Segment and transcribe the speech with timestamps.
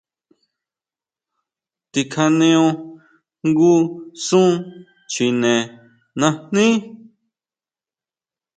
[1.91, 2.65] Tikjaneo
[3.45, 3.73] jngu
[4.25, 4.49] sún
[5.11, 5.53] chjine
[6.19, 6.65] najní.